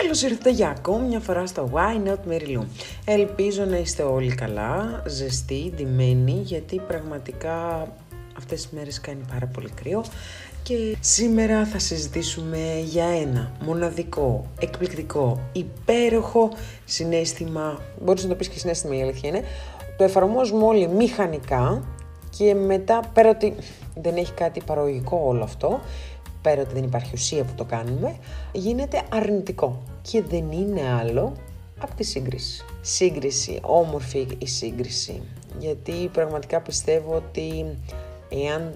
Καλώς 0.00 0.22
ήρθατε 0.22 0.50
για 0.50 0.68
ακόμη 0.68 1.06
μια 1.06 1.20
φορά 1.20 1.46
στο 1.46 1.70
Why 1.72 2.08
Not 2.08 2.32
Mary 2.32 2.58
Lou. 2.58 2.64
Ελπίζω 3.04 3.64
να 3.64 3.76
είστε 3.76 4.02
όλοι 4.02 4.34
καλά, 4.34 5.02
ζεστοί, 5.06 5.72
ντυμένοι, 5.76 6.40
γιατί 6.44 6.80
πραγματικά 6.86 7.88
αυτές 8.36 8.62
τις 8.62 8.70
μέρες 8.70 9.00
κάνει 9.00 9.20
πάρα 9.32 9.46
πολύ 9.46 9.70
κρύο. 9.70 10.04
Και 10.62 10.96
σήμερα 11.00 11.66
θα 11.66 11.78
συζητήσουμε 11.78 12.58
για 12.84 13.04
ένα 13.04 13.52
μοναδικό, 13.64 14.46
εκπληκτικό, 14.60 15.40
υπέροχο 15.52 16.50
συνέστημα, 16.84 17.78
μπορείς 18.02 18.22
να 18.22 18.28
το 18.28 18.34
πεις 18.34 18.48
και 18.48 18.58
συνέστημα 18.58 18.96
η 18.96 19.02
αλήθεια 19.02 19.28
είναι, 19.28 19.44
το 19.96 20.04
εφαρμόζουμε 20.04 20.64
όλοι 20.64 20.88
μηχανικά 20.88 21.84
και 22.36 22.54
μετά 22.54 23.00
πέρα 23.12 23.28
ότι 23.28 23.54
δεν 23.94 24.16
έχει 24.16 24.32
κάτι 24.32 24.62
παραγωγικό 24.66 25.22
όλο 25.24 25.42
αυτό, 25.42 25.80
πέρα 26.42 26.60
ότι 26.60 26.74
δεν 26.74 26.84
υπάρχει 26.84 27.10
ουσία 27.14 27.44
που 27.44 27.52
το 27.56 27.64
κάνουμε, 27.64 28.16
γίνεται 28.52 29.02
αρνητικό 29.08 29.82
και 30.02 30.22
δεν 30.22 30.50
είναι 30.52 30.80
άλλο 31.00 31.32
από 31.80 31.94
τη 31.94 32.04
σύγκριση. 32.04 32.64
Σύγκριση, 32.80 33.58
όμορφη 33.62 34.26
η 34.38 34.46
σύγκριση, 34.46 35.22
γιατί 35.58 35.92
πραγματικά 36.12 36.60
πιστεύω 36.60 37.14
ότι 37.14 37.76
εάν 38.28 38.72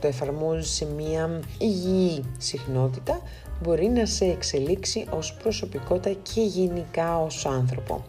το 0.00 0.06
εφαρμόζεις 0.06 0.70
σε 0.70 0.86
μία 0.96 1.40
υγιή 1.58 2.24
συχνότητα, 2.38 3.20
μπορεί 3.62 3.88
να 3.88 4.06
σε 4.06 4.24
εξελίξει 4.24 5.06
ως 5.10 5.34
προσωπικότητα 5.42 6.18
και 6.32 6.40
γενικά 6.40 7.22
ως 7.22 7.46
άνθρωπο. 7.46 8.04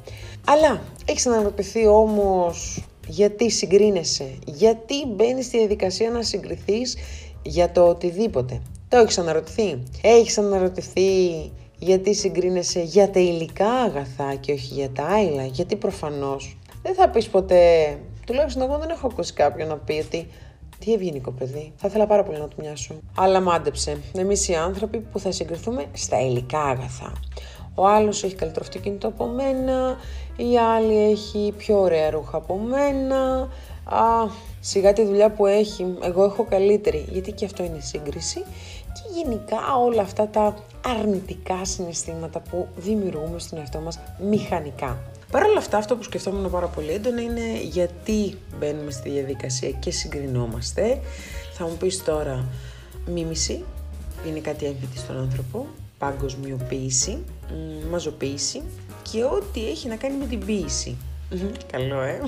Αλλά 0.46 0.82
έχεις 1.06 1.28
αναρωτηθεί 1.28 1.88
όμως 1.88 2.84
γιατί 3.08 3.52
συγκρίνεσαι, 3.52 4.38
γιατί 4.46 5.08
μπαίνεις 5.08 5.46
στη 5.46 5.58
διαδικασία 5.58 6.10
να 6.10 6.24
συγκριθείς 6.24 6.98
για 7.42 7.72
το 7.72 7.88
οτιδήποτε. 7.88 8.62
Το 8.92 8.98
έχεις 8.98 9.18
αναρωτηθεί; 9.18 9.84
Έχεις 10.02 10.38
αναρωτηθεί 10.38 11.52
γιατί 11.78 12.14
συγκρίνεσαι 12.14 12.82
για 12.82 13.10
τα 13.10 13.20
υλικά 13.20 13.72
αγαθά 13.72 14.36
και 14.36 14.52
όχι 14.52 14.74
για 14.74 14.90
τα 14.90 15.04
άειλα. 15.04 15.46
Γιατί 15.46 15.76
προφανώς 15.76 16.58
δεν 16.82 16.94
θα 16.94 17.10
πεις 17.10 17.30
ποτέ, 17.30 17.98
τουλάχιστον 18.26 18.62
εγώ 18.62 18.78
δεν 18.78 18.90
έχω 18.90 19.08
ακούσει 19.08 19.34
κάποιον 19.34 19.68
να 19.68 19.78
πει 19.78 20.04
ότι 20.06 20.28
τι 20.80 20.94
ευγενικό 20.94 21.32
παιδί. 21.32 21.74
Θα 21.76 21.88
ήθελα 21.88 22.08
πάρα 22.08 22.24
πολύ 22.24 22.40
να 22.40 22.48
του 22.48 22.56
μοιάσω. 22.60 22.96
Αλλά 23.18 23.40
μάντεψε. 23.40 23.98
Εμείς 24.18 24.48
οι 24.48 24.56
άνθρωποι 24.56 25.00
που 25.00 25.20
θα 25.20 25.32
συγκριθούμε 25.32 25.86
στα 25.94 26.22
υλικά 26.22 26.62
αγαθά. 26.62 27.14
Ο 27.76 27.88
άλλος 27.88 28.24
έχει 28.24 28.36
καλύτερο 28.36 28.66
αυτοκίνητο 28.68 29.08
από 29.08 29.26
μένα, 29.26 29.98
η 30.38 30.58
άλλη 30.58 31.12
έχει 31.12 31.54
πιο 31.58 31.80
ωραία 31.80 32.10
ρούχα 32.10 32.38
από 32.38 32.58
μένα. 32.58 33.50
Α, 33.84 34.30
σιγά 34.60 34.94
τη 34.94 35.06
δουλειά 35.06 35.32
που 35.32 35.46
έχει, 35.46 35.96
εγώ 36.04 36.24
έχω 36.24 36.46
καλύτερη, 36.50 37.06
γιατί 37.10 37.32
και 37.32 37.46
αυτό 37.46 37.64
είναι 37.64 37.80
σύγκριση 37.80 38.44
και 38.81 38.81
γενικά 39.14 39.76
όλα 39.76 40.02
αυτά 40.02 40.28
τα 40.28 40.56
αρνητικά 40.86 41.66
συναισθήματα 41.66 42.40
που 42.40 42.68
δημιουργούμε 42.76 43.40
στον 43.40 43.60
εαυτό 43.60 43.80
μας 43.80 44.00
μηχανικά. 44.30 44.98
Παρ' 45.32 45.44
όλα 45.44 45.58
αυτά, 45.58 45.78
αυτό 45.78 45.96
που 45.96 46.04
σκεφτόμουν 46.04 46.52
πάρα 46.52 46.68
πολύ 46.68 46.92
έντονα 46.92 47.22
είναι 47.22 47.62
γιατί 47.62 48.38
μπαίνουμε 48.60 48.92
στη 48.92 49.10
διαδικασία 49.10 49.70
και 49.72 49.92
συγκρινόμαστε. 49.92 51.00
Θα 51.54 51.66
μου 51.66 51.78
πεις 51.78 52.04
τώρα, 52.04 52.46
μίμηση, 53.06 53.64
είναι 54.28 54.40
κάτι 54.40 54.66
έμφυτη 54.66 54.98
στον 54.98 55.18
άνθρωπο, 55.18 55.66
παγκοσμιοποίηση, 55.98 57.24
μαζοποίηση 57.92 58.62
και 59.12 59.24
ό,τι 59.24 59.70
έχει 59.70 59.88
να 59.88 59.96
κάνει 59.96 60.18
με 60.18 60.26
την 60.26 60.46
ποιηση 60.46 60.98
Καλό, 61.72 62.02
ε. 62.02 62.22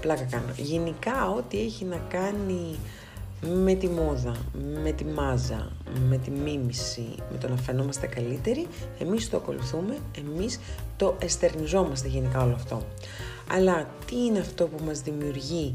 Πλάκα 0.00 0.26
κάνω. 0.30 0.52
Γενικά, 0.56 1.30
ό,τι 1.30 1.60
έχει 1.60 1.84
να 1.84 2.00
κάνει 2.08 2.78
με 3.46 3.74
τη 3.74 3.88
μόδα, 3.88 4.36
με 4.82 4.92
τη 4.92 5.04
μάζα, 5.04 5.72
με 6.08 6.16
τη 6.16 6.30
μίμηση, 6.30 7.06
με 7.32 7.38
το 7.38 7.48
να 7.48 7.56
φαινόμαστε 7.56 8.06
καλύτεροι, 8.06 8.66
εμείς 8.98 9.30
το 9.30 9.36
ακολουθούμε, 9.36 9.96
εμείς 10.18 10.60
το 10.96 11.16
εστερνιζόμαστε 11.18 12.08
γενικά 12.08 12.42
όλο 12.42 12.54
αυτό. 12.54 12.82
Αλλά 13.52 13.86
τι 14.06 14.24
είναι 14.24 14.38
αυτό 14.38 14.66
που 14.66 14.84
μας 14.84 15.00
δημιουργεί 15.00 15.74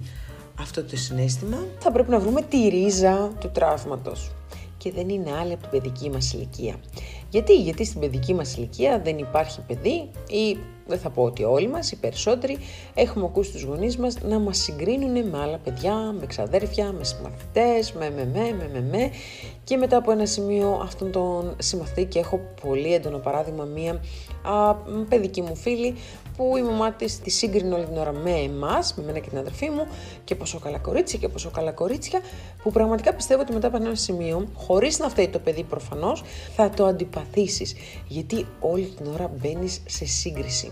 αυτό 0.60 0.84
το 0.84 0.98
συνέστημα, 0.98 1.58
θα 1.80 1.92
πρέπει 1.92 2.10
να 2.10 2.20
βρούμε 2.20 2.42
τη 2.42 2.68
ρίζα 2.68 3.32
του 3.40 3.50
τραύματος. 3.52 4.32
Και 4.78 4.92
δεν 4.92 5.10
είναι 5.10 5.32
άλλη 5.32 5.54
από 5.54 5.62
την 5.62 5.70
παιδική 5.70 6.10
μας 6.10 6.34
ηλικία. 6.34 6.76
Γιατί, 7.30 7.62
γιατί 7.62 7.86
στην 7.86 8.00
παιδική 8.00 8.34
μας 8.34 8.56
ηλικία 8.56 9.02
δεν 9.04 9.18
υπάρχει 9.18 9.62
παιδί 9.68 10.10
ή 10.30 10.58
δεν 10.88 11.00
θα 11.00 11.10
πω 11.10 11.24
ότι 11.24 11.44
όλοι 11.44 11.68
μας, 11.68 11.92
οι 11.92 11.96
περισσότεροι, 11.96 12.58
έχουμε 12.94 13.26
ακούσει 13.26 13.52
τους 13.52 13.64
γονείς 13.64 13.98
μας 13.98 14.22
να 14.22 14.40
μας 14.40 14.58
συγκρίνουν 14.58 15.30
με 15.30 15.38
άλλα 15.38 15.58
παιδιά, 15.58 15.96
με 16.20 16.26
ξαδέρφια, 16.26 16.92
με 16.92 17.04
συμμαθητές, 17.04 17.92
με 17.92 18.10
με 18.10 18.30
με 18.34 18.56
με 18.58 18.70
με 18.74 18.82
με 18.92 19.12
και 19.64 19.78
μετά 19.78 19.98
από 19.98 20.12
ένα 20.12 20.26
σημείο 20.26 20.80
αυτόν 20.84 21.12
τον 21.12 21.56
συμμαθητή 21.58 22.06
και 22.06 22.20
έχω 22.20 22.40
πολύ 22.62 22.94
έντονο 22.94 23.18
παράδειγμα 23.18 23.64
μία 23.64 24.02
α, 24.42 24.76
παιδική 25.10 25.42
μου 25.42 25.56
φίλη 25.56 25.96
που 26.38 26.58
η 26.58 26.62
μαμά 26.62 26.92
της 26.92 27.20
τη 27.20 27.30
σύγκρινε 27.30 27.76
όλη 27.76 27.86
την 27.86 27.98
ώρα 27.98 28.12
με 28.12 28.32
εμάς, 28.32 28.94
με 28.98 29.04
μένα 29.04 29.20
και 29.20 29.30
την 29.30 29.38
αδερφή 29.38 29.70
μου 29.70 29.88
και 30.24 30.36
πόσο 30.36 30.60
καλά 30.60 30.78
κορίτσια 30.78 31.20
και 31.20 31.28
πόσο 31.28 31.50
καλά 31.50 31.72
κορίτσια 31.72 32.20
που 32.64 32.72
πραγματικά 32.72 33.14
πιστεύω 33.14 33.42
ότι 33.42 33.54
μετά 33.54 33.68
από 33.68 33.78
ένα 33.78 33.96
σημείο, 33.96 34.48
χωρίς 34.54 35.00
να 35.00 35.10
φταίει 35.10 35.28
το 35.28 35.40
παιδί 35.40 35.64
προφανώς, 35.64 36.24
θα 36.56 36.70
το 36.70 36.86
αντιπαθήσεις 36.86 37.76
γιατί 38.08 38.46
όλη 38.60 38.94
την 38.98 39.06
ώρα 39.14 39.32
μπαίνεις 39.38 39.82
σε 39.86 40.06
σύγκριση. 40.06 40.72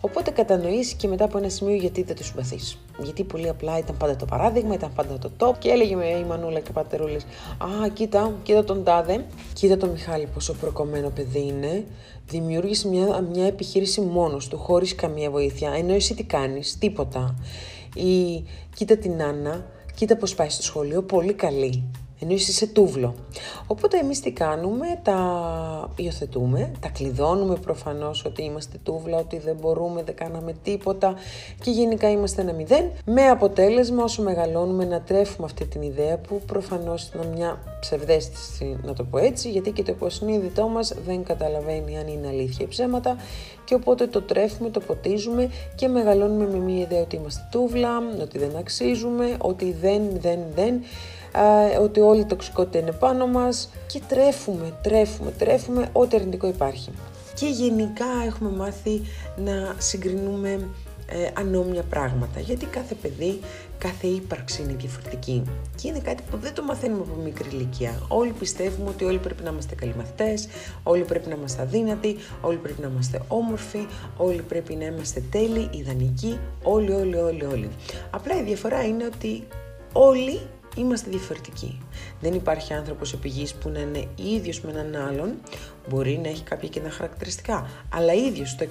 Οπότε 0.00 0.30
κατανοήσει 0.30 0.96
και 0.96 1.08
μετά 1.08 1.24
από 1.24 1.38
ένα 1.38 1.48
σημείο 1.48 1.74
γιατί 1.74 2.02
δεν 2.02 2.16
το 2.16 2.24
συμπαθείς. 2.24 2.78
Γιατί 3.02 3.24
πολύ 3.24 3.48
απλά 3.48 3.78
ήταν 3.78 3.96
πάντα 3.96 4.16
το 4.16 4.24
παράδειγμα, 4.24 4.74
ήταν 4.74 4.92
πάντα 4.94 5.18
το 5.18 5.30
top 5.38 5.58
και 5.58 5.68
έλεγε 5.68 5.96
με 5.96 6.06
η 6.06 6.24
Μανούλα 6.24 6.60
και 6.60 6.70
ο 6.70 6.72
Πατερούλης: 6.72 7.24
Α, 7.58 7.88
κοίτα, 7.88 8.32
κοίτα 8.42 8.64
τον 8.64 8.84
Τάδε, 8.84 9.26
κοίτα 9.52 9.76
τον 9.76 9.88
Μιχάλη 9.88 10.28
πόσο 10.34 10.54
προκομμένο 10.54 11.10
παιδί 11.10 11.46
είναι. 11.46 11.84
Δημιούργησε 12.26 12.88
μια, 12.88 13.20
μια 13.20 13.46
επιχείρηση 13.46 14.00
μόνος 14.00 14.48
του, 14.48 14.58
χωρίς 14.58 14.94
καμία 14.94 15.30
βοήθεια. 15.30 15.70
Ενώ 15.70 15.92
εσύ 15.94 16.14
τι 16.14 16.22
κάνεις, 16.24 16.78
τίποτα. 16.78 17.34
Ή 17.94 18.44
κοίτα 18.74 18.96
την 18.96 19.22
Άννα, 19.22 19.66
κοίτα 19.94 20.16
πώς 20.16 20.34
πάει 20.34 20.48
στο 20.48 20.62
σχολείο, 20.62 21.02
πολύ 21.02 21.32
καλή 21.32 21.82
ενώ 22.22 22.32
είσαι 22.32 22.66
τούβλο. 22.66 23.14
Οπότε 23.66 23.98
εμείς 23.98 24.20
τι 24.20 24.32
κάνουμε, 24.32 24.86
τα 25.02 25.90
υιοθετούμε, 25.96 26.72
τα 26.80 26.88
κλειδώνουμε 26.88 27.54
προφανώς 27.54 28.24
ότι 28.24 28.42
είμαστε 28.42 28.78
τούβλα, 28.82 29.18
ότι 29.18 29.38
δεν 29.38 29.56
μπορούμε, 29.60 30.02
δεν 30.02 30.14
κάναμε 30.14 30.54
τίποτα 30.62 31.14
και 31.62 31.70
γενικά 31.70 32.10
είμαστε 32.10 32.42
ένα 32.42 32.52
μηδέν, 32.52 32.90
με 33.04 33.28
αποτέλεσμα 33.28 34.04
όσο 34.04 34.22
μεγαλώνουμε 34.22 34.84
να 34.84 35.00
τρέφουμε 35.00 35.46
αυτή 35.46 35.66
την 35.66 35.82
ιδέα 35.82 36.18
που 36.18 36.40
προφανώς 36.46 37.10
είναι 37.14 37.26
μια 37.34 37.58
ψευδέστηση 37.80 38.76
να 38.82 38.92
το 38.92 39.04
πω 39.04 39.18
έτσι, 39.18 39.50
γιατί 39.50 39.70
και 39.70 39.82
το 39.82 39.92
υποσυνείδητό 39.92 40.68
μας 40.68 40.94
δεν 41.06 41.24
καταλαβαίνει 41.24 41.98
αν 41.98 42.06
είναι 42.06 42.28
αλήθεια 42.28 42.64
ή 42.64 42.68
ψέματα 42.68 43.16
και 43.64 43.74
οπότε 43.74 44.06
το 44.06 44.22
τρέφουμε, 44.22 44.70
το 44.70 44.80
ποτίζουμε 44.80 45.50
και 45.74 45.88
μεγαλώνουμε 45.88 46.46
με 46.46 46.58
μια 46.58 46.80
ιδέα 46.82 47.00
ότι 47.00 47.16
είμαστε 47.16 47.48
τούβλα, 47.50 47.90
ότι 48.22 48.38
δεν 48.38 48.56
αξίζουμε, 48.56 49.36
ότι 49.38 49.72
δεν, 49.80 50.02
δεν, 50.20 50.38
δεν 50.54 50.82
ότι 51.80 52.00
όλη 52.00 52.20
η 52.20 52.24
τοξικότητα 52.24 52.78
είναι 52.78 52.92
πάνω 52.92 53.26
μας 53.26 53.70
και 53.86 54.00
τρέφουμε, 54.08 54.72
τρέφουμε, 54.82 55.30
τρέφουμε 55.30 55.88
ό,τι 55.92 56.16
αρνητικό 56.16 56.46
υπάρχει. 56.46 56.90
Και 57.34 57.46
γενικά 57.46 58.06
έχουμε 58.26 58.50
μάθει 58.50 59.00
να 59.36 59.74
συγκρινούμε 59.78 60.68
ε, 61.12 61.30
ανώμια 61.34 61.82
πράγματα, 61.82 62.40
γιατί 62.40 62.66
κάθε 62.66 62.94
παιδί, 62.94 63.40
κάθε 63.78 64.06
ύπαρξη 64.06 64.62
είναι 64.62 64.72
διαφορετική 64.72 65.42
και 65.76 65.88
είναι 65.88 65.98
κάτι 65.98 66.22
που 66.30 66.36
δεν 66.36 66.54
το 66.54 66.62
μαθαίνουμε 66.62 67.00
από 67.00 67.22
μικρή 67.22 67.48
ηλικία. 67.52 68.02
Όλοι 68.08 68.30
πιστεύουμε 68.30 68.88
ότι 68.88 69.04
όλοι 69.04 69.18
πρέπει 69.18 69.42
να 69.42 69.50
είμαστε 69.50 69.74
καλοί 69.74 69.94
μαθητές, 69.96 70.48
όλοι 70.82 71.02
πρέπει 71.02 71.28
να 71.28 71.34
είμαστε 71.34 71.62
αδύνατοι, 71.62 72.16
όλοι 72.40 72.56
πρέπει 72.56 72.80
να 72.80 72.88
είμαστε 72.88 73.22
όμορφοι, 73.28 73.86
όλοι 74.16 74.42
πρέπει 74.42 74.74
να 74.74 74.84
είμαστε 74.84 75.22
τέλειοι, 75.30 75.68
ιδανικοί, 75.72 76.38
όλοι, 76.62 76.92
όλοι, 76.92 77.16
όλοι, 77.16 77.44
όλοι. 77.44 77.68
Απλά 78.10 78.36
η 78.36 78.42
διαφορά 78.42 78.84
είναι 78.84 79.04
ότι 79.04 79.46
όλοι 79.92 80.40
είμαστε 80.76 81.10
διαφορετικοί. 81.10 81.80
Δεν 82.20 82.34
υπάρχει 82.34 82.72
άνθρωπος 82.72 83.12
επί 83.12 83.28
γης 83.28 83.54
που 83.54 83.68
να 83.68 83.80
είναι 83.80 84.06
ίδιος 84.16 84.60
με 84.60 84.70
έναν 84.70 85.08
άλλον, 85.08 85.34
μπορεί 85.88 86.20
να 86.22 86.28
έχει 86.28 86.42
κάποια 86.42 86.68
κοινά 86.68 86.90
χαρακτηριστικά, 86.90 87.66
αλλά 87.94 88.12
ίδιος 88.12 88.56
το 88.56 88.66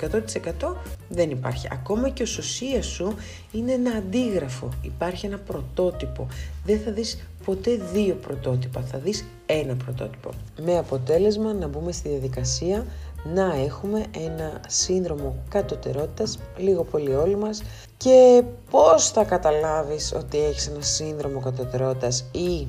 100% 0.61 0.75
δεν 1.09 1.29
υπάρχει. 1.29 1.67
Ακόμα 1.71 2.09
και 2.09 2.23
ο 2.23 2.25
σωσίας 2.25 2.85
σου 2.85 3.15
είναι 3.51 3.71
ένα 3.71 3.91
αντίγραφο, 3.91 4.69
υπάρχει 4.81 5.25
ένα 5.25 5.37
πρωτότυπο. 5.37 6.27
Δεν 6.65 6.79
θα 6.79 6.91
δεις 6.91 7.19
ποτέ 7.45 7.79
δύο 7.93 8.15
πρωτότυπα, 8.15 8.81
θα 8.81 8.97
δεις 8.97 9.25
ένα 9.45 9.75
πρωτότυπο. 9.75 10.29
Με 10.61 10.77
αποτέλεσμα 10.77 11.53
να 11.53 11.67
μπούμε 11.67 11.91
στη 11.91 12.09
διαδικασία 12.09 12.85
να 13.23 13.55
έχουμε 13.65 14.05
ένα 14.25 14.61
σύνδρομο 14.67 15.35
κατωτερότητας, 15.49 16.39
λίγο 16.57 16.83
πολύ 16.83 17.15
όλοι 17.15 17.35
μας, 17.35 17.61
και 17.97 18.43
πώς 18.71 19.09
θα 19.09 19.23
καταλάβεις 19.23 20.13
ότι 20.15 20.37
έχεις 20.37 20.67
ένα 20.67 20.81
σύνδρομο 20.81 21.39
κατωτερότητας 21.39 22.25
ή 22.31 22.67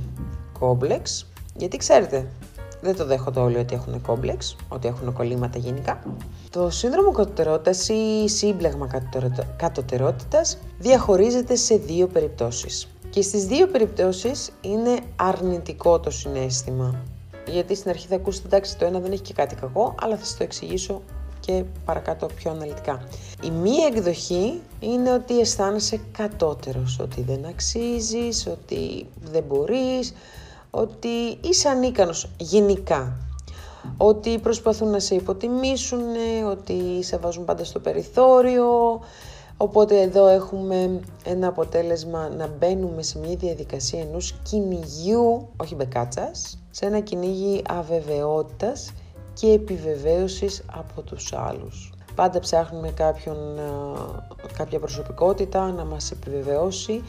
κόμπλεξ, 0.59 1.27
γιατί 1.57 1.77
ξέρετε, 1.77 2.27
δεν 2.81 2.97
το 2.97 3.05
δέχονται 3.05 3.41
όλοι 3.41 3.59
ότι 3.59 3.75
έχουν 3.75 4.01
κόμπλεξ, 4.03 4.57
ότι 4.69 4.89
έχουν 4.89 5.13
κολλήματα 5.13 5.59
γενικά. 5.59 6.03
Το 6.51 6.71
σύνδρομο 6.71 7.13
κατωτερότητας 7.13 7.89
ή 7.89 8.29
σύμπλεγμα 8.29 8.89
κατωτερότητας 9.57 10.59
διαχωρίζεται 10.79 11.55
σε 11.55 11.77
δύο 11.77 12.07
περιπτώσεις. 12.07 12.89
Και 13.11 13.23
στις 13.23 13.47
δύο 13.47 13.67
περιπτώσεις 13.67 14.51
είναι 14.61 14.99
αρνητικό 15.17 16.01
το 16.01 16.11
συνέστημα 16.11 17.03
γιατί 17.47 17.75
στην 17.75 17.91
αρχή 17.91 18.07
θα 18.07 18.15
ακούσετε 18.15 18.47
εντάξει 18.47 18.79
το 18.79 18.85
ένα 18.85 19.01
δεν 19.01 19.13
έχει 19.13 19.23
και 19.23 19.33
κάτι 19.33 19.55
κακό, 19.55 19.95
αλλά 20.01 20.17
θα 20.17 20.25
σας 20.25 20.37
το 20.37 20.43
εξηγήσω 20.43 21.03
και 21.41 21.65
παρακάτω 21.85 22.27
πιο 22.27 22.51
αναλυτικά. 22.51 23.03
Η 23.43 23.51
μία 23.51 23.87
εκδοχή 23.87 24.61
είναι 24.81 25.13
ότι 25.13 25.41
αισθάνεσαι 25.41 26.01
κατώτερος, 26.13 26.99
ότι 27.01 27.23
δεν 27.23 27.45
αξίζεις, 27.47 28.47
ότι 28.47 29.07
δεν 29.23 29.43
μπορείς, 29.43 30.15
ότι 30.71 31.39
είσαι 31.41 31.69
ανίκανος 31.69 32.31
γενικά. 32.37 33.17
Ότι 33.97 34.39
προσπαθούν 34.39 34.91
να 34.91 34.99
σε 34.99 35.15
υποτιμήσουν, 35.15 36.01
ότι 36.51 37.03
σε 37.03 37.17
βάζουν 37.17 37.45
πάντα 37.45 37.65
στο 37.65 37.79
περιθώριο, 37.79 39.01
Οπότε 39.63 40.01
εδώ 40.01 40.27
έχουμε 40.27 41.01
ένα 41.25 41.47
αποτέλεσμα 41.47 42.29
να 42.29 42.47
μπαίνουμε 42.47 43.03
σε 43.03 43.19
μια 43.19 43.37
διαδικασία 43.37 44.01
ενός 44.01 44.35
κυνηγιού, 44.43 45.49
όχι 45.57 45.75
μπεκάτσας, 45.75 46.59
σε 46.71 46.87
ένα 46.87 47.01
κυνήγι 47.01 47.63
αβεβαιότητας 47.69 48.93
και 49.33 49.53
επιβεβαίωσης 49.53 50.63
από 50.73 51.03
τους 51.03 51.33
άλλους. 51.33 51.93
Πάντα 52.15 52.39
ψάχνουμε 52.39 52.91
κάποιον, 52.91 53.37
κάποια 54.57 54.79
προσωπικότητα 54.79 55.73
να 55.73 55.85
μας 55.85 56.11
επιβεβαιώσει 56.11 57.03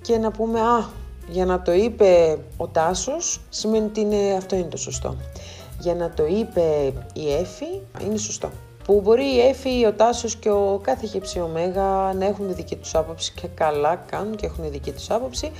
και 0.00 0.18
να 0.18 0.30
πούμε 0.30 0.60
«Α, 0.60 0.88
για 1.28 1.44
να 1.44 1.62
το 1.62 1.72
είπε 1.72 2.38
ο 2.56 2.66
Τάσος 2.66 3.40
σημαίνει 3.48 3.84
ότι 3.84 4.00
είναι, 4.00 4.34
αυτό 4.36 4.56
είναι 4.56 4.68
το 4.68 4.76
σωστό». 4.76 5.16
Για 5.80 5.94
να 5.94 6.10
το 6.10 6.26
είπε 6.26 6.92
η 7.12 7.32
Έφη 7.32 7.80
είναι 8.00 8.16
σωστό 8.16 8.50
που 8.84 9.00
μπορεί 9.00 9.24
η 9.24 9.40
Έφη, 9.40 9.86
ο 9.86 9.92
Τάσος 9.92 10.36
και 10.36 10.50
ο 10.50 10.80
κάθε 10.82 11.06
χεψη 11.06 11.40
ωμέγα 11.40 12.12
να 12.18 12.24
έχουν 12.24 12.54
δική 12.54 12.76
τους 12.76 12.94
άποψη 12.94 13.32
και 13.32 13.48
καλά 13.54 13.96
κάνουν 13.96 14.36
και 14.36 14.46
έχουν 14.46 14.70
δική 14.70 14.92
τους 14.92 15.10
άποψη. 15.10 15.50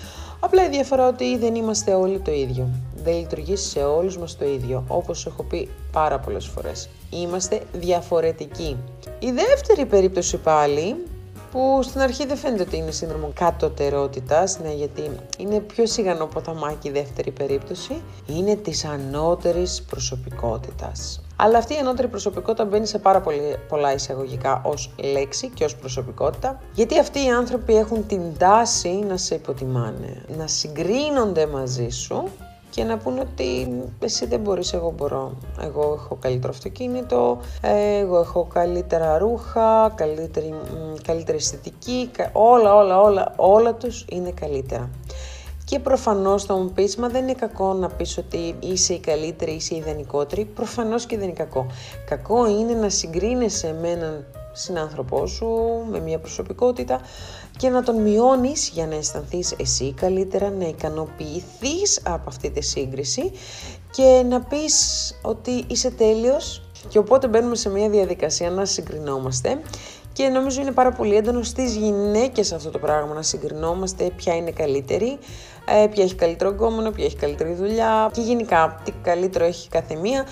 Απλά 0.41 0.65
η 0.65 0.69
διαφορά 0.69 1.09
ότι 1.09 1.39
δεν 1.39 1.55
είμαστε 1.55 1.95
όλοι 1.95 2.19
το 2.21 2.33
ίδιο. 2.33 2.69
Δεν 3.05 3.15
λειτουργεί 3.15 3.57
σε 3.57 3.79
όλους 3.79 4.19
μας 4.19 4.37
το 4.37 4.45
ίδιο, 4.45 4.85
όπως 4.89 5.27
έχω 5.27 5.43
πει 5.43 5.69
πάρα 5.93 6.19
πολλές 6.19 6.47
φορές. 6.47 6.89
Είμαστε 7.11 7.61
διαφορετικοί. 7.73 8.77
Η 9.19 9.31
δεύτερη 9.31 9.87
περίπτωση 9.87 10.37
πάλι 10.37 10.97
που 11.51 11.81
στην 11.83 12.01
αρχή 12.01 12.27
δεν 12.27 12.37
φαίνεται 12.37 12.63
ότι 12.63 12.77
είναι 12.77 12.91
σύνδρομο 12.91 13.31
κατωτερότητας, 13.35 14.59
ναι, 14.59 14.73
γιατί 14.73 15.11
είναι 15.39 15.61
πιο 15.61 15.87
σιγανό 15.87 16.27
ποταμάκι 16.27 16.89
η 16.89 16.91
δεύτερη 16.91 17.31
περίπτωση, 17.31 18.03
είναι 18.27 18.57
της 18.57 18.85
ανώτερης 18.85 19.83
προσωπικότητας. 19.83 21.24
Αλλά 21.37 21.59
αυτή 21.59 21.75
η 21.75 21.79
ανώτερη 21.79 22.09
προσωπικότητα 22.09 22.65
μπαίνει 22.65 22.87
σε 22.87 22.99
πάρα 22.99 23.21
πολύ, 23.21 23.57
πολλά 23.69 23.95
εισαγωγικά 23.95 24.63
ως 24.65 24.91
λέξη 25.13 25.49
και 25.49 25.65
ως 25.65 25.77
προσωπικότητα, 25.77 26.61
γιατί 26.75 26.99
αυτοί 26.99 27.25
οι 27.25 27.31
άνθρωποι 27.31 27.77
έχουν 27.77 28.07
την 28.07 28.21
τάση 28.39 28.89
να 28.89 29.17
σε 29.17 29.35
υποτιμάνε, 29.35 30.25
να 30.39 30.47
συγκρίνονται 30.47 31.47
μαζί 31.47 31.89
σου 31.89 32.25
και 32.71 32.85
να 32.85 32.97
πούνε 32.99 33.21
ότι 33.21 33.69
εσύ 34.01 34.27
δεν 34.27 34.41
μπορείς, 34.41 34.73
εγώ 34.73 34.95
μπορώ. 34.97 35.33
Εγώ 35.61 35.99
έχω 36.03 36.19
καλύτερο 36.21 36.53
αυτοκίνητο, 36.53 37.41
εγώ 38.01 38.19
έχω 38.19 38.49
καλύτερα 38.53 39.19
ρούχα, 39.19 39.93
καλύτερη, 39.95 40.55
καλύτερη 41.03 41.37
αισθητική, 41.37 42.11
όλα, 42.33 42.75
όλα, 42.75 43.01
όλα, 43.01 43.33
όλα 43.37 43.75
τους 43.75 44.05
είναι 44.09 44.31
καλύτερα. 44.31 44.91
Και 45.65 45.79
προφανώς 45.79 46.45
θα 46.45 46.55
μου 46.55 46.71
πεις, 46.71 46.97
μα 46.97 47.09
δεν 47.09 47.23
είναι 47.23 47.33
κακό 47.33 47.73
να 47.73 47.89
πεις 47.89 48.19
ότι 48.19 48.55
είσαι 48.61 48.95
η 48.95 48.99
καλύτερη, 48.99 49.53
είσαι 49.53 49.75
η 49.75 49.79
ιδανικότερη. 49.79 50.45
Προφανώς 50.45 51.07
και 51.07 51.17
δεν 51.17 51.25
είναι 51.25 51.37
κακό. 51.37 51.67
Κακό 52.09 52.47
είναι 52.47 52.73
να 52.73 52.89
συγκρίνεσαι 52.89 53.77
με 53.81 53.89
έναν 53.89 54.27
συνάνθρωπό 54.53 55.27
σου, 55.27 55.47
με 55.91 56.01
μια 56.01 56.19
προσωπικότητα 56.19 57.01
και 57.57 57.69
να 57.69 57.83
τον 57.83 58.01
μειώνεις 58.01 58.69
για 58.69 58.87
να 58.87 58.95
αισθανθείς 58.95 59.53
εσύ 59.53 59.93
καλύτερα, 59.93 60.51
να 60.51 60.67
ικανοποιηθείς 60.67 62.01
από 62.05 62.25
αυτή 62.27 62.51
τη 62.51 62.61
σύγκριση 62.63 63.33
και 63.91 64.25
να 64.29 64.41
πεις 64.41 64.75
ότι 65.23 65.65
είσαι 65.67 65.91
τέλειος 65.91 66.63
και 66.89 66.99
οπότε 66.99 67.29
μπαίνουμε 67.29 67.55
σε 67.55 67.69
μια 67.69 67.89
διαδικασία 67.89 68.51
να 68.51 68.65
συγκρινόμαστε 68.65 69.61
και 70.15 70.29
νομίζω 70.29 70.61
είναι 70.61 70.73
πάρα 70.73 70.93
πολύ 70.93 71.15
έντονο 71.15 71.43
στις 71.43 71.77
γυναίκες 71.77 72.53
αυτό 72.53 72.71
το 72.71 72.79
πράγμα 72.79 73.15
να 73.15 73.23
συγκρινόμαστε 73.23 74.11
ποια 74.17 74.37
είναι 74.37 74.51
καλύτερη, 74.51 75.19
ε, 75.83 75.87
ποια 75.87 76.05
έχει 76.05 76.15
καλύτερο 76.15 76.51
γκόμενο, 76.51 76.91
ποια 76.91 77.05
έχει 77.05 77.17
καλύτερη 77.17 77.53
δουλειά 77.53 78.11
και 78.13 78.21
γενικά 78.21 78.81
τι 78.85 78.93
καλύτερο 79.03 79.45
έχει 79.45 79.69
κάθε 79.69 79.95
μία 79.95 80.25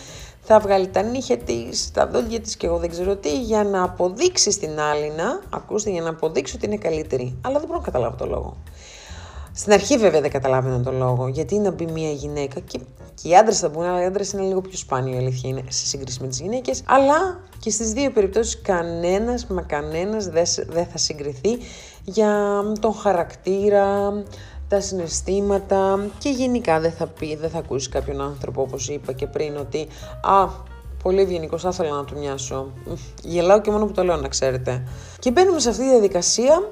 θα 0.44 0.60
βγάλει 0.60 0.88
τα 0.88 1.02
νύχια 1.02 1.38
της, 1.38 1.90
τα 1.90 2.06
δόντια 2.06 2.40
της 2.40 2.56
και 2.56 2.66
εγώ 2.66 2.78
δεν 2.78 2.90
ξέρω 2.90 3.16
τι, 3.16 3.40
για 3.40 3.64
να 3.64 3.82
αποδείξει 3.82 4.50
στην 4.50 4.80
άλλη 4.80 5.12
να, 5.16 5.40
ακούστε, 5.50 5.90
για 5.90 6.02
να 6.02 6.08
αποδείξει 6.08 6.56
ότι 6.56 6.66
είναι 6.66 6.76
καλύτερη. 6.76 7.38
Αλλά 7.40 7.58
δεν 7.58 7.66
μπορώ 7.66 7.78
να 7.78 7.84
καταλάβω 7.84 8.16
το 8.16 8.26
λόγο. 8.26 8.56
Στην 9.54 9.72
αρχή 9.72 9.98
βέβαια 9.98 10.20
δεν 10.20 10.30
καταλάβαινα 10.30 10.82
τον 10.82 10.96
λόγο, 10.96 11.28
γιατί 11.28 11.58
να 11.58 11.70
μπει 11.70 11.86
μια 11.86 12.10
γυναίκα 12.10 12.60
και, 12.60 12.80
και 13.22 13.28
οι 13.28 13.36
άντρες 13.36 13.58
θα 13.58 13.68
μπουν, 13.68 13.84
αλλά 13.84 14.02
οι 14.02 14.04
άντρες 14.04 14.32
είναι 14.32 14.42
λίγο 14.42 14.60
πιο 14.60 14.78
σπάνιο 14.78 15.14
η 15.14 15.18
αλήθεια 15.18 15.50
είναι 15.50 15.62
σε 15.68 15.86
σύγκριση 15.86 16.18
με 16.20 16.28
τις 16.28 16.40
γυναίκες. 16.40 16.82
Αλλά 16.86 17.40
και 17.58 17.70
στις 17.70 17.92
δύο 17.92 18.10
περιπτώσεις 18.10 18.60
κανένας 18.62 19.46
μα 19.46 19.62
κανένας 19.62 20.26
δεν 20.68 20.86
θα 20.86 20.98
συγκριθεί 20.98 21.58
για 22.04 22.62
τον 22.80 22.94
χαρακτήρα, 22.94 24.12
τα 24.68 24.80
συναισθήματα 24.80 26.06
και 26.18 26.28
γενικά 26.28 26.80
δεν 26.80 26.92
θα 26.92 27.06
πει, 27.06 27.36
δεν 27.36 27.50
θα 27.50 27.58
ακούσει 27.58 27.88
κάποιον 27.88 28.20
άνθρωπο 28.20 28.62
όπως 28.62 28.88
είπα 28.88 29.12
και 29.12 29.26
πριν 29.26 29.56
ότι 29.56 29.86
«Α, 30.22 30.48
πολύ 31.02 31.20
ευγενικός, 31.20 31.62
θα 31.62 31.68
ήθελα 31.72 31.90
να 31.90 32.04
του 32.04 32.18
μοιάσω». 32.18 32.72
Γελάω 33.22 33.60
και 33.60 33.70
μόνο 33.70 33.86
που 33.86 33.92
το 33.92 34.04
λέω 34.04 34.16
να 34.16 34.28
ξέρετε. 34.28 34.88
Και 35.18 35.30
μπαίνουμε 35.30 35.60
σε 35.60 35.68
αυτή 35.68 35.82
τη 35.82 35.88
διαδικασία 35.88 36.62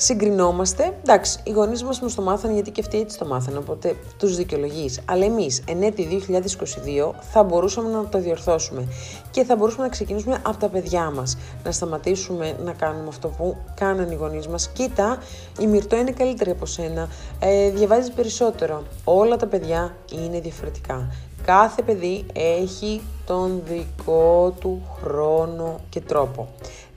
συγκρινόμαστε. 0.00 0.92
Εντάξει, 1.00 1.40
οι 1.44 1.50
γονείς 1.50 1.82
μας 1.82 2.00
μα 2.00 2.08
το 2.08 2.22
μάθανε 2.22 2.54
γιατί 2.54 2.70
και 2.70 2.80
αυτοί 2.80 2.98
έτσι 2.98 3.18
το 3.18 3.26
μάθανε, 3.26 3.58
οπότε 3.58 3.96
τους 4.18 4.36
δικαιολογείς. 4.36 5.00
Αλλά 5.04 5.24
εμείς, 5.24 5.62
εν 5.66 5.82
έτη 5.82 6.04
2022, 6.04 7.14
θα 7.20 7.42
μπορούσαμε 7.42 7.90
να 7.90 8.06
το 8.06 8.18
διορθώσουμε 8.18 8.88
και 9.30 9.44
θα 9.44 9.56
μπορούσαμε 9.56 9.82
να 9.82 9.88
ξεκινήσουμε 9.88 10.40
από 10.46 10.58
τα 10.58 10.68
παιδιά 10.68 11.10
μας. 11.10 11.36
Να 11.64 11.72
σταματήσουμε 11.72 12.56
να 12.64 12.72
κάνουμε 12.72 13.08
αυτό 13.08 13.28
που 13.28 13.56
κάνανε 13.74 14.12
οι 14.12 14.16
γονείς 14.16 14.48
μας. 14.48 14.68
Κοίτα, 14.68 15.18
η 15.60 15.66
Μυρτό 15.66 15.96
είναι 15.96 16.10
καλύτερη 16.10 16.50
από 16.50 16.66
σένα. 16.66 17.08
Ε, 17.40 17.70
διαβάζεις 17.70 18.10
περισσότερο. 18.10 18.82
Όλα 19.04 19.36
τα 19.36 19.46
παιδιά 19.46 19.96
είναι 20.12 20.40
διαφορετικά. 20.40 21.12
Κάθε 21.44 21.82
παιδί 21.82 22.26
έχει 22.32 23.02
τον 23.26 23.62
δικό 23.68 24.54
του 24.60 24.82
χρόνο 25.02 25.80
και 25.88 26.00
τρόπο. 26.00 26.48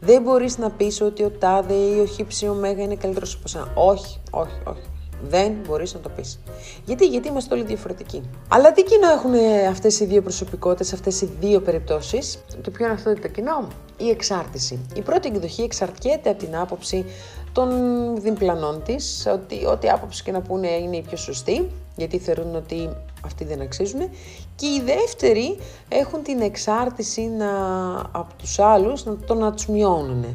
Δεν 0.03 0.21
μπορείς 0.21 0.57
να 0.57 0.69
πεις 0.69 1.01
ότι 1.01 1.23
ο 1.23 1.29
τάδε 1.29 1.73
ή 1.73 1.99
ο 1.99 2.05
χύψη 2.05 2.47
ωμέγα 2.47 2.83
είναι 2.83 2.95
καλύτερος 2.95 3.35
από 3.35 3.47
σένα. 3.47 3.71
Όχι, 3.75 4.19
όχι, 4.31 4.55
όχι. 4.65 4.81
Δεν 5.23 5.53
μπορείς 5.67 5.93
να 5.93 5.99
το 5.99 6.09
πεις. 6.09 6.39
Γιατί, 6.85 7.05
γιατί 7.07 7.27
είμαστε 7.27 7.53
όλοι 7.53 7.63
διαφορετικοί. 7.63 8.21
Αλλά 8.47 8.71
τι 8.71 8.83
κοινό 8.83 9.09
έχουν 9.11 9.33
αυτές 9.69 9.99
οι 9.99 10.05
δύο 10.05 10.21
προσωπικότητες, 10.21 10.93
αυτές 10.93 11.21
οι 11.21 11.29
δύο 11.39 11.61
περιπτώσεις; 11.61 12.39
Το 12.61 12.71
ποιο 12.71 12.85
είναι 12.85 12.93
αυτό 12.93 13.13
το 13.13 13.27
κοινό; 13.27 13.67
Η 13.97 14.09
εξάρτηση. 14.09 14.79
Η 14.93 15.01
πρώτη 15.01 15.27
εκδοχή 15.27 15.61
εξαρτιέται 15.61 16.29
από 16.29 16.39
την 16.43 16.55
άποψη 16.57 17.05
των 17.51 17.69
διπλανών 18.21 18.83
της, 18.83 19.27
ότι 19.33 19.65
ό,τι 19.65 19.89
άποψη 19.89 20.23
και 20.23 20.31
να 20.31 20.41
πούνε 20.41 20.67
είναι 20.67 20.97
η 20.97 21.01
πιο 21.01 21.17
σωστή, 21.17 21.69
γιατί 22.01 22.17
θεωρούν 22.17 22.55
ότι 22.55 22.89
αυτοί 23.25 23.43
δεν 23.43 23.61
αξίζουν. 23.61 23.99
Και 24.55 24.65
οι 24.65 24.81
δεύτεροι 24.85 25.57
έχουν 25.89 26.23
την 26.23 26.41
εξάρτηση 26.41 27.21
να, 27.21 27.49
από 28.11 28.33
τους 28.37 28.59
άλλους 28.59 29.05
να 29.05 29.17
το 29.17 29.33
να 29.33 29.51
τους 29.51 29.67
μειώνουν. 29.67 30.25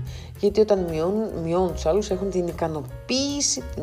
Γιατί 0.40 0.60
όταν 0.60 0.86
μειώνουν, 0.90 1.28
μειώνουν 1.44 1.72
τους 1.72 1.86
άλλους 1.86 2.10
έχουν 2.10 2.30
την 2.30 2.46
ικανοποίηση, 2.46 3.62
την, 3.74 3.82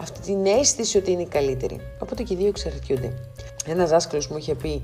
αυτή 0.00 0.20
την 0.20 0.46
αίσθηση 0.46 0.98
ότι 0.98 1.10
είναι 1.10 1.24
καλύτεροι. 1.24 1.80
Οπότε 1.98 2.22
και 2.22 2.34
οι 2.34 2.36
δύο 2.36 2.48
εξαρτιούνται. 2.48 3.14
Ένας 3.66 3.90
δάσκαλος 3.90 4.28
μου 4.28 4.36
είχε 4.36 4.54
πει 4.54 4.82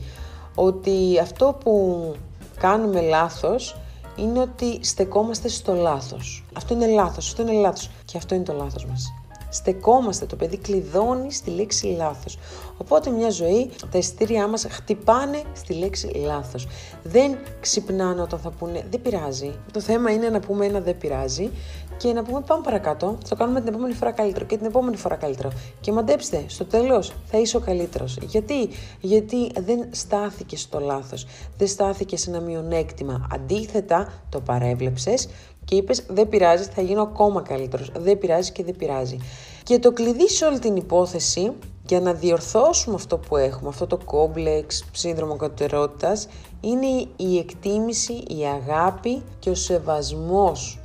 ότι 0.54 1.18
αυτό 1.20 1.58
που 1.64 2.14
κάνουμε 2.58 3.00
λάθος 3.00 3.76
είναι 4.16 4.40
ότι 4.40 4.78
στεκόμαστε 4.84 5.48
στο 5.48 5.74
λάθος. 5.74 6.44
Αυτό 6.56 6.74
είναι 6.74 6.86
λάθος, 6.86 7.26
αυτό 7.26 7.42
είναι 7.42 7.52
λάθος 7.52 7.90
και 8.04 8.16
αυτό 8.16 8.34
είναι 8.34 8.44
το 8.44 8.52
λάθος 8.52 8.86
μας 8.86 9.12
στεκόμαστε, 9.56 10.26
το 10.26 10.36
παιδί 10.36 10.56
κλειδώνει 10.56 11.32
στη 11.32 11.50
λέξη 11.50 11.86
λάθος. 11.86 12.38
Οπότε 12.76 13.10
μια 13.10 13.30
ζωή, 13.30 13.70
τα 13.90 13.98
εισιτήριά 13.98 14.46
μας 14.46 14.66
χτυπάνε 14.70 15.42
στη 15.52 15.74
λέξη 15.74 16.06
λάθος. 16.06 16.66
Δεν 17.02 17.36
ξυπνάνε 17.60 18.20
όταν 18.20 18.38
θα 18.38 18.50
πούνε 18.50 18.86
δεν 18.90 19.02
πειράζει. 19.02 19.54
Το 19.72 19.80
θέμα 19.80 20.10
είναι 20.10 20.28
να 20.28 20.40
πούμε 20.40 20.66
ένα 20.66 20.80
δεν 20.80 20.98
πειράζει 20.98 21.50
και 21.96 22.12
να 22.12 22.22
πούμε 22.22 22.40
πάμε 22.40 22.62
παρακάτω, 22.62 23.06
θα 23.22 23.28
το 23.28 23.34
κάνουμε 23.34 23.60
την 23.60 23.68
επόμενη 23.68 23.94
φορά 23.94 24.10
καλύτερο 24.10 24.44
και 24.44 24.56
την 24.56 24.66
επόμενη 24.66 24.96
φορά 24.96 25.14
καλύτερο. 25.14 25.50
Και 25.80 25.92
μαντέψτε, 25.92 26.44
στο 26.46 26.64
τέλος 26.64 27.12
θα 27.26 27.38
είσαι 27.38 27.56
ο 27.56 27.60
καλύτερος. 27.60 28.18
Γιατί, 28.22 28.68
Γιατί 29.00 29.50
δεν 29.58 29.88
στάθηκε 29.90 30.56
στο 30.56 30.78
λάθος, 30.78 31.26
δεν 31.56 31.68
στάθηκε 31.68 32.16
σε 32.16 32.30
ένα 32.30 32.40
μειονέκτημα. 32.40 33.26
Αντίθετα, 33.32 34.12
το 34.28 34.40
παρέβλεψες 34.40 35.28
και 35.66 35.74
είπες: 35.74 36.04
Δεν 36.08 36.28
πειράζεις, 36.28 36.66
θα 36.66 36.82
γίνω 36.82 37.02
ακόμα 37.02 37.42
καλύτερος. 37.42 37.92
Δεν 37.98 38.18
πειράζει 38.18 38.52
και 38.52 38.64
δεν 38.64 38.76
πειράζει. 38.76 39.18
Και 39.62 39.78
το 39.78 39.92
κλειδί 39.92 40.28
σε 40.28 40.44
όλη 40.44 40.58
την 40.58 40.76
υπόθεση 40.76 41.52
για 41.86 42.00
να 42.00 42.12
διορθώσουμε 42.12 42.94
αυτό 42.94 43.18
που 43.18 43.36
έχουμε, 43.36 43.68
αυτό 43.68 43.86
το 43.86 43.98
κόμπλεξ, 44.04 44.84
σύνδρομο 44.92 45.36
κατωτερότητας, 45.36 46.28
είναι 46.60 46.86
η 47.16 47.38
εκτίμηση, 47.38 48.12
η 48.12 48.44
αγάπη 48.44 49.22
και 49.38 49.50
ο 49.50 49.54
σεβασμός 49.54 50.80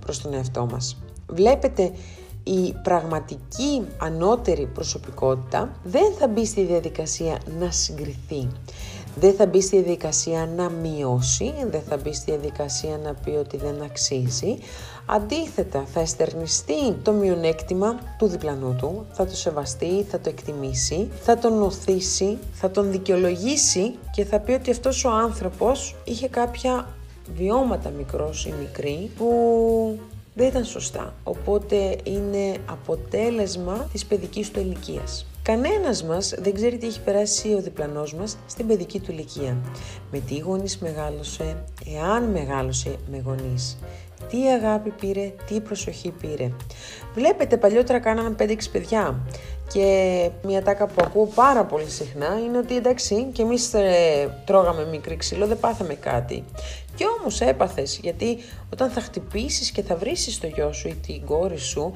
προς 0.00 0.20
τον 0.20 0.34
εαυτό 0.34 0.68
μας. 0.70 0.96
Βλέπετε, 1.28 1.92
η 2.42 2.74
πραγματική 2.82 3.82
ανώτερη 3.98 4.66
προσωπικότητα 4.66 5.72
δεν 5.84 6.12
θα 6.18 6.28
μπει 6.28 6.46
στη 6.46 6.62
διαδικασία 6.62 7.38
να 7.58 7.70
συγκριθεί. 7.70 8.48
Δεν 9.20 9.34
θα 9.34 9.46
μπει 9.46 9.60
στη 9.60 9.76
διαδικασία 9.76 10.48
να 10.56 10.70
μειώσει, 10.70 11.54
δεν 11.70 11.82
θα 11.88 11.96
μπει 11.96 12.14
στη 12.14 12.30
διαδικασία 12.30 12.98
να 13.04 13.14
πει 13.14 13.30
ότι 13.30 13.56
δεν 13.56 13.82
αξίζει. 13.82 14.58
Αντίθετα, 15.06 15.84
θα 15.92 16.00
εστερνιστεί 16.00 16.92
το 17.02 17.12
μειονέκτημα 17.12 17.98
του 18.18 18.26
διπλανού 18.26 18.76
του, 18.78 19.06
θα 19.12 19.26
το 19.26 19.36
σεβαστεί, 19.36 20.02
θα 20.10 20.20
το 20.20 20.28
εκτιμήσει, 20.28 21.10
θα 21.20 21.38
τον 21.38 21.62
οθήσει, 21.62 22.38
θα 22.52 22.70
τον 22.70 22.90
δικαιολογήσει 22.90 23.94
και 24.10 24.24
θα 24.24 24.40
πει 24.40 24.52
ότι 24.52 24.70
αυτός 24.70 25.04
ο 25.04 25.10
άνθρωπος 25.10 25.96
είχε 26.04 26.28
κάποια 26.28 26.86
βιώματα 27.36 27.90
μικρός 27.90 28.46
ή 28.46 28.54
μικρή 28.60 29.10
που 29.16 29.28
δεν 30.34 30.46
ήταν 30.46 30.64
σωστά. 30.64 31.14
Οπότε 31.24 31.96
είναι 32.02 32.56
αποτέλεσμα 32.70 33.88
της 33.92 34.06
παιδικής 34.06 34.50
του 34.50 34.60
ηλικίας. 34.60 35.26
Κανένας 35.48 36.04
μας 36.04 36.34
δεν 36.38 36.54
ξέρει 36.54 36.78
τι 36.78 36.86
έχει 36.86 37.00
περάσει 37.00 37.54
ο 37.54 37.60
διπλανός 37.60 38.14
μας 38.14 38.38
στην 38.46 38.66
παιδική 38.66 39.00
του 39.00 39.12
ηλικία. 39.12 39.56
Με 40.10 40.18
τι 40.18 40.38
γονείς 40.38 40.78
μεγάλωσε, 40.78 41.64
εάν 41.96 42.24
μεγάλωσε 42.24 42.96
με 43.10 43.22
γονείς. 43.24 43.78
Τι 44.30 44.48
αγάπη 44.48 44.90
πήρε, 44.90 45.32
τι 45.46 45.60
προσοχή 45.60 46.10
πήρε. 46.10 46.50
Βλέπετε 47.14 47.56
παλιότερα 47.56 47.98
κάναμε 47.98 48.34
5-6 48.38 48.56
παιδιά 48.72 49.20
και 49.72 50.30
μια 50.42 50.62
τάκα 50.62 50.86
που 50.86 51.02
ακούω 51.04 51.26
πάρα 51.26 51.64
πολύ 51.64 51.90
συχνά 51.90 52.38
είναι 52.46 52.58
ότι 52.58 52.76
εντάξει 52.76 53.26
και 53.32 53.42
εμείς 53.42 53.74
ε, 53.74 54.30
τρώγαμε 54.44 54.86
μικρή 54.86 55.16
ξύλο, 55.16 55.46
δεν 55.46 55.60
πάθαμε 55.60 55.94
κάτι. 55.94 56.44
Και 56.94 57.04
όμως 57.18 57.40
έπαθες, 57.40 57.98
γιατί 58.02 58.38
όταν 58.72 58.90
θα 58.90 59.00
χτυπήσεις 59.00 59.70
και 59.70 59.82
θα 59.82 59.96
βρίσεις 59.96 60.38
το 60.38 60.46
γιο 60.46 60.72
σου 60.72 60.88
ή 60.88 60.94
την 61.06 61.24
κόρη 61.24 61.58
σου, 61.58 61.92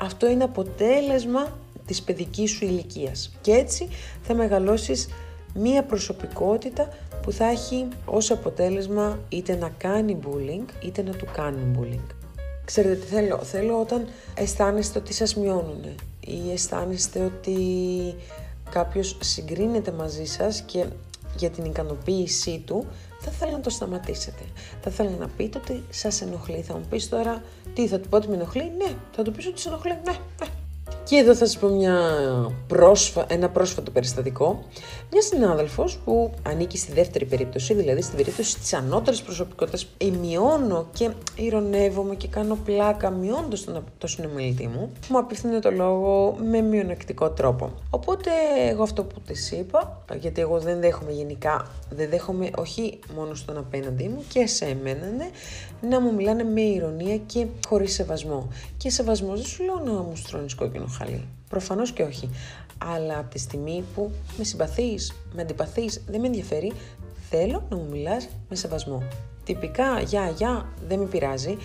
αυτό 0.00 0.28
είναι 0.28 0.44
αποτέλεσμα 0.44 1.60
της 1.92 2.02
παιδικής 2.02 2.50
σου 2.50 2.64
ηλικίας. 2.64 3.32
Και 3.40 3.52
έτσι 3.52 3.88
θα 4.22 4.34
μεγαλώσεις 4.34 5.08
μία 5.54 5.84
προσωπικότητα 5.84 6.88
που 7.22 7.32
θα 7.32 7.44
έχει 7.44 7.88
ως 8.04 8.30
αποτέλεσμα 8.30 9.18
είτε 9.28 9.54
να 9.56 9.68
κάνει 9.68 10.18
bullying 10.24 10.64
είτε 10.84 11.02
να 11.02 11.10
του 11.10 11.26
κάνει 11.32 11.78
bullying. 11.78 12.14
Ξέρετε 12.64 12.94
τι 12.94 13.06
θέλω, 13.06 13.38
θέλω 13.38 13.80
όταν 13.80 14.08
αισθάνεστε 14.34 14.98
ότι 14.98 15.12
σας 15.12 15.36
μειώνουν 15.36 15.84
ή 16.20 16.52
αισθάνεστε 16.52 17.24
ότι 17.24 17.56
κάποιος 18.70 19.18
συγκρίνεται 19.20 19.92
μαζί 19.92 20.24
σας 20.24 20.62
και 20.66 20.86
για 21.36 21.50
την 21.50 21.64
ικανοποίησή 21.64 22.62
του 22.66 22.86
θα 23.20 23.30
θέλω 23.30 23.52
να 23.52 23.60
το 23.60 23.70
σταματήσετε. 23.70 24.42
Θα 24.80 24.90
θέλω 24.90 25.16
να 25.18 25.28
πείτε 25.28 25.58
ότι 25.58 25.84
σας 25.90 26.20
ενοχλεί. 26.20 26.62
Θα 26.62 26.74
μου 26.74 26.84
πεις 26.90 27.08
τώρα 27.08 27.42
τι 27.74 27.88
θα 27.88 28.00
του 28.00 28.08
πω 28.08 28.16
ότι 28.16 28.28
με 28.28 28.34
ενοχλεί; 28.34 28.72
Ναι, 28.76 28.94
θα 29.12 29.22
του 29.22 29.32
πεις 29.32 29.46
ότι 29.46 29.60
σε 29.60 29.68
ενοχλεί. 29.68 29.92
Ναι, 30.04 30.12
ναι. 30.40 30.61
Και 31.04 31.16
εδώ 31.16 31.34
θα 31.34 31.46
σας 31.46 31.58
πω 31.58 31.68
μια 31.68 31.98
πρόσφα... 32.66 33.24
ένα 33.28 33.48
πρόσφατο 33.48 33.90
περιστατικό. 33.90 34.64
Μια 35.12 35.22
συνάδελφος 35.22 35.98
που 36.04 36.30
ανήκει 36.42 36.78
στη 36.78 36.92
δεύτερη 36.92 37.24
περίπτωση, 37.24 37.74
δηλαδή 37.74 38.02
στην 38.02 38.16
περίπτωση 38.16 38.58
της 38.58 38.72
ανώτερης 38.72 39.22
προσωπικότητας, 39.22 39.86
μειώνω 40.20 40.86
και 40.92 41.10
ηρωνεύομαι 41.36 42.14
και 42.14 42.28
κάνω 42.28 42.58
πλάκα 42.64 43.10
μειώνοντας 43.10 43.64
τον 43.64 43.84
το 43.98 44.06
συνομιλητή 44.06 44.66
μου, 44.66 44.92
μου 45.08 45.18
απευθύνει 45.18 45.58
το 45.58 45.70
λόγο 45.70 46.36
με 46.50 46.60
μειονεκτικό 46.60 47.30
τρόπο. 47.30 47.70
Οπότε 47.90 48.30
εγώ 48.68 48.82
αυτό 48.82 49.04
που 49.04 49.20
της 49.20 49.50
είπα, 49.50 50.02
γιατί 50.20 50.40
εγώ 50.40 50.58
δεν 50.58 50.80
δέχομαι 50.80 51.12
γενικά, 51.12 51.66
δεν 51.90 52.08
δέχομαι 52.08 52.50
όχι 52.56 52.98
μόνο 53.14 53.34
στον 53.34 53.56
απέναντί 53.56 54.08
μου 54.08 54.24
και 54.28 54.46
σε 54.46 54.64
εμένα, 54.64 55.06
ναι, 55.16 55.30
να 55.88 56.00
μου 56.00 56.14
μιλάνε 56.14 56.44
με 56.44 56.60
ηρωνία 56.60 57.16
και 57.16 57.46
χωρίς 57.68 57.94
σεβασμό. 57.94 58.48
Και 58.76 58.90
σεβασμός 58.90 59.40
δεν 59.40 59.48
σου 59.48 59.64
λέω 59.64 59.80
να 59.84 60.02
μου 60.02 60.16
στρώνεις 60.16 60.54
κόκκινο 60.54 60.86
χαλί. 60.92 61.28
Προφανώς 61.48 61.92
και 61.92 62.02
όχι. 62.02 62.30
Αλλά 62.78 63.18
από 63.18 63.30
τη 63.30 63.38
στιγμή 63.38 63.84
που 63.94 64.12
με 64.38 64.44
συμπαθείς, 64.44 65.12
με 65.32 65.42
αντιπαθείς, 65.42 66.02
δεν 66.06 66.20
με 66.20 66.26
ενδιαφέρει, 66.26 66.72
θέλω 67.30 67.66
να 67.70 67.76
μου 67.76 67.86
μιλάς 67.90 68.28
με 68.48 68.56
σεβασμό. 68.56 69.02
Τυπικά, 69.44 70.00
γεια, 70.00 70.28
γεια, 70.28 70.68
δεν 70.88 70.98
με 70.98 71.04
πειράζει, 71.04 71.56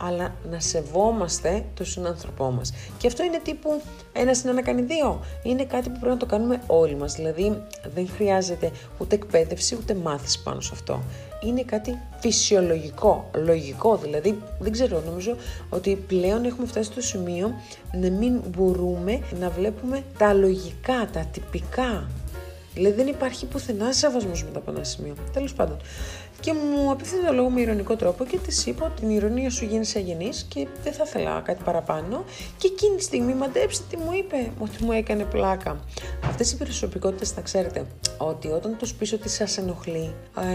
αλλά 0.00 0.34
να 0.50 0.60
σεβόμαστε 0.60 1.64
τον 1.74 1.86
συνάνθρωπό 1.86 2.50
μας. 2.50 2.72
Και 2.98 3.06
αυτό 3.06 3.22
είναι 3.22 3.40
τύπου 3.44 3.82
ένα 4.12 4.34
συν 4.34 4.48
ένα 4.48 4.62
κάνει 4.62 4.82
δύο. 4.82 5.20
Είναι 5.42 5.64
κάτι 5.64 5.88
που 5.88 5.98
πρέπει 5.98 6.12
να 6.12 6.16
το 6.16 6.26
κάνουμε 6.26 6.62
όλοι 6.66 6.96
μας. 6.96 7.14
Δηλαδή 7.14 7.62
δεν 7.94 8.08
χρειάζεται 8.14 8.70
ούτε 8.98 9.14
εκπαίδευση 9.14 9.74
ούτε 9.74 9.94
μάθηση 9.94 10.42
πάνω 10.42 10.60
σε 10.60 10.70
αυτό 10.72 11.02
είναι 11.46 11.62
κάτι 11.62 11.98
φυσιολογικό, 12.20 13.30
λογικό. 13.34 13.96
Δηλαδή, 13.96 14.38
δεν 14.58 14.72
ξέρω, 14.72 15.02
νομίζω 15.06 15.36
ότι 15.70 16.04
πλέον 16.06 16.44
έχουμε 16.44 16.66
φτάσει 16.66 16.90
στο 16.90 17.00
σημείο 17.00 17.54
να 17.92 18.10
μην 18.10 18.40
μπορούμε 18.56 19.20
να 19.40 19.50
βλέπουμε 19.50 20.02
τα 20.18 20.32
λογικά, 20.32 21.08
τα 21.12 21.26
τυπικά. 21.32 22.08
Δηλαδή, 22.74 22.94
δεν 22.94 23.06
υπάρχει 23.06 23.46
πουθενά 23.46 23.92
σεβασμός 23.92 24.44
μετά 24.44 24.58
από 24.58 24.70
ένα 24.70 24.84
σημείο. 24.84 25.14
Τέλος 25.32 25.52
πάντων 25.52 25.76
και 26.44 26.52
μου 26.52 26.90
απευθύνει 26.90 27.22
το 27.22 27.32
λόγο 27.32 27.50
με 27.50 27.60
ηρωνικό 27.60 27.96
τρόπο 27.96 28.24
και 28.24 28.38
της 28.38 28.66
είπα 28.66 28.86
ότι 28.86 29.00
την 29.00 29.10
ηρωνία 29.10 29.50
σου 29.50 29.64
γίνει 29.64 29.86
αγενής 29.96 30.46
και 30.48 30.66
δεν 30.82 30.92
θα 30.92 31.04
ήθελα 31.06 31.40
κάτι 31.40 31.62
παραπάνω. 31.64 32.24
Και 32.58 32.66
εκείνη 32.66 32.96
τη 32.96 33.02
στιγμή 33.02 33.34
μαντέψτε 33.34 33.84
τι 33.90 33.96
μου 33.96 34.12
είπε, 34.12 34.50
ότι 34.58 34.84
μου 34.84 34.92
έκανε 34.92 35.24
πλάκα. 35.24 35.80
Αυτές 36.24 36.52
οι 36.52 36.56
προσωπικότητες 36.56 37.30
θα 37.30 37.40
ξέρετε 37.40 37.86
ότι 38.18 38.48
όταν 38.48 38.76
τους 38.76 38.94
πεις 38.94 39.12
ότι 39.12 39.28
σας 39.28 39.58
ενοχλεί, 39.58 40.14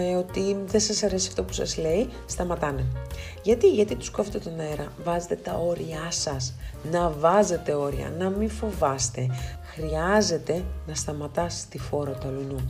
ε, 0.09 0.15
ότι 0.15 0.57
δεν 0.65 0.79
σας 0.79 1.03
αρέσει 1.03 1.27
αυτό 1.27 1.43
που 1.43 1.53
σας 1.53 1.77
λέει, 1.77 2.09
σταματάνε. 2.25 2.85
Γιατί, 3.43 3.69
γιατί 3.69 3.95
τους 3.95 4.09
κόβετε 4.09 4.39
τον 4.39 4.59
αέρα, 4.59 4.91
βάζετε 5.03 5.35
τα 5.35 5.53
όρια 5.53 6.07
σας. 6.09 6.53
Να 6.91 7.09
βάζετε 7.09 7.73
όρια, 7.73 8.13
να 8.17 8.29
μην 8.29 8.49
φοβάστε. 8.49 9.29
Χρειάζεται 9.79 10.63
να 10.87 10.95
σταματάς 10.95 11.65
τη 11.69 11.77
φόρο 11.77 12.11
του 12.11 12.27
αλουνού. 12.27 12.69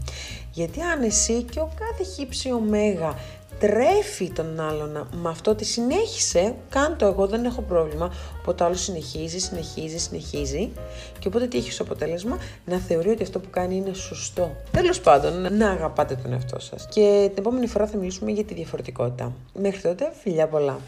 Γιατί 0.52 0.82
αν 0.82 1.04
εσύ 1.04 1.44
και 1.44 1.60
ο 1.60 1.70
κάθε 1.80 2.04
χύψη 2.04 2.52
ωμέγα 2.52 3.16
τρέφει 3.60 4.32
τον 4.32 4.60
άλλον 4.60 5.08
με 5.22 5.30
αυτό 5.30 5.52
ότι 5.52 5.66
συνέχισε, 5.66 6.56
κάντο 6.70 7.06
εγώ 7.06 7.28
δεν 7.28 7.46
έχω 7.46 7.62
πρόβλημα, 7.62 8.12
οπότε 8.40 8.64
άλλος 8.64 8.82
συνεχίζει, 8.82 9.40
συνεχίζει, 9.40 9.98
συνεχίζει 9.98 10.72
και 11.20 11.28
οπότε 11.28 11.48
τι 11.48 11.58
έχει 11.58 11.70
ως 11.70 11.80
αποτέλεσμα, 11.80 12.38
να 12.66 12.78
θεωρεί 12.78 13.10
ότι 13.10 13.24
αυτό 13.24 13.40
που 13.40 13.50
κάνει 13.50 13.76
είναι 13.76 13.94
σωστό. 13.94 14.56
Τέλος 14.72 15.00
πάντων, 15.00 15.58
να 15.58 15.70
αγαπάτε 15.70 16.16
τον 16.16 16.34
εαυτό 16.34 16.60
σας. 16.60 16.88
Και 16.90 17.26
την 17.34 17.38
επόμενη 17.38 17.68
φορά 17.68 17.88
θα 17.88 17.98
μιλήσουμε 17.98 18.32
για 18.32 18.44
τη 18.44 18.54
διαφορετικότητα. 18.54 19.34
Μέχρι 19.54 19.82
τότε, 19.82 20.12
φιλιά 20.22 20.48
πολλά. 20.48 20.80